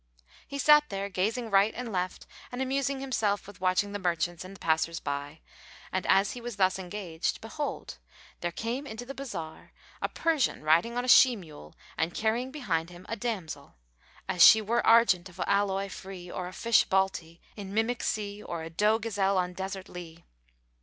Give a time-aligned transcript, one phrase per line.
[0.47, 4.59] He sat there gazing right and left and amusing himself with watching the merchants and
[4.59, 5.41] passers by,
[5.91, 7.99] and as he was thus engaged behold,
[8.39, 12.89] there came into the bazar a Persian riding on a she mule and carrying behind
[12.89, 13.75] him a damsel;
[14.27, 18.63] as she were argent of alloy free or a fish Balti[FN#447] in mimic sea or
[18.63, 20.25] a doe gazelle on desert lea.